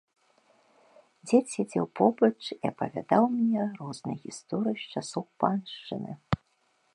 [1.31, 6.11] Дзед сядзеў побач і апавядаў мне розныя гісторыі з часоў паншчыны.